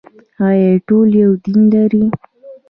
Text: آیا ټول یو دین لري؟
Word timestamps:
آیا 0.47 0.71
ټول 0.87 1.09
یو 1.23 1.31
دین 1.43 1.59
لري؟ 1.73 2.03